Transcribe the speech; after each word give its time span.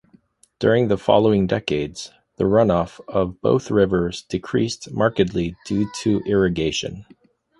During 0.57 0.87
the 0.87 0.97
following 0.97 1.45
decades, 1.45 2.11
the 2.37 2.45
runoff 2.45 2.99
of 3.07 3.39
both 3.39 3.69
rivers 3.69 4.23
decreased 4.23 4.91
markedly 4.91 5.55
due 5.67 5.91
to 5.97 6.21
irrigation. 6.21 7.05